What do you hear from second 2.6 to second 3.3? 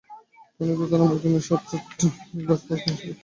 বাঁধ ধসে বেরিয়ে যায়।